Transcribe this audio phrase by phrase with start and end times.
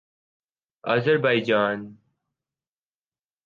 [0.83, 1.97] Azerbaijan